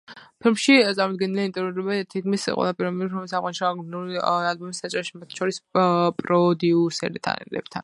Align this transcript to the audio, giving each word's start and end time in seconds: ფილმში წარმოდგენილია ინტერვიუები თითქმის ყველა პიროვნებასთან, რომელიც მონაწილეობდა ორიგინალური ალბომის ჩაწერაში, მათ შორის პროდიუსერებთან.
ფილმში 0.43 0.75
წარმოდგენილია 0.99 1.43
ინტერვიუები 1.49 2.07
თითქმის 2.13 2.45
ყველა 2.55 2.71
პიროვნებასთან, 2.79 3.13
რომელიც 3.35 3.35
მონაწილეობდა 3.37 3.69
ორიგინალური 3.73 4.51
ალბომის 4.53 4.83
ჩაწერაში, 4.85 5.15
მათ 5.21 5.39
შორის 5.43 5.63
პროდიუსერებთან. 6.23 7.79